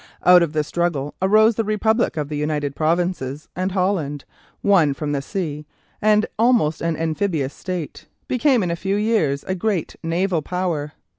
[0.25, 4.25] Out of the struggle arose the Republic of the United Provinces, and Holland,
[4.63, 5.67] won from the sea,
[6.01, 10.93] and almost an amphibious state, became in a few years a great naval power.